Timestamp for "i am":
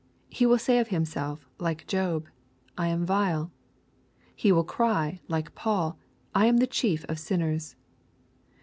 2.75-3.05, 6.33-6.57